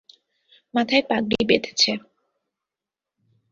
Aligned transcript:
মাথায় 0.73 1.03
পাগড়ী 1.09 1.39
বেঁধেছে। 1.49 1.91